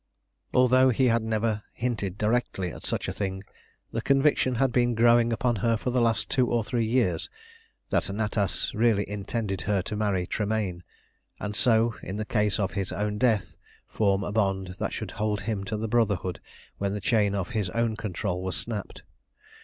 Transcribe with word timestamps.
Although 0.51 0.89
he 0.89 1.09
had 1.09 1.21
never 1.21 1.61
hinted 1.73 2.17
directly 2.17 2.71
at 2.73 2.87
such 2.87 3.07
a 3.07 3.13
thing, 3.13 3.43
the 3.91 4.01
conviction 4.01 4.55
had 4.55 4.71
been 4.71 4.95
growing 4.95 5.31
upon 5.31 5.57
her 5.57 5.77
for 5.77 5.91
the 5.91 6.01
last 6.01 6.27
two 6.27 6.47
or 6.49 6.63
three 6.63 6.87
years 6.87 7.29
that 7.91 8.09
Natas 8.09 8.73
really 8.73 9.07
intended 9.07 9.61
her 9.69 9.83
to 9.83 9.95
marry 9.95 10.25
Tremayne, 10.25 10.81
and 11.39 11.55
so, 11.55 11.93
in 12.01 12.15
the 12.15 12.25
case 12.25 12.59
of 12.59 12.71
his 12.71 12.91
own 12.91 13.19
death, 13.19 13.55
form 13.87 14.23
a 14.23 14.31
bond 14.31 14.75
that 14.79 14.91
should 14.91 15.11
hold 15.11 15.41
him 15.41 15.63
to 15.65 15.77
the 15.77 15.87
Brotherhood 15.87 16.39
when 16.79 16.93
the 16.95 16.99
chain 16.99 17.35
of 17.35 17.49
his 17.51 17.69
own 17.69 17.95
control 17.95 18.41
was 18.41 18.57
snapped. 18.57 19.03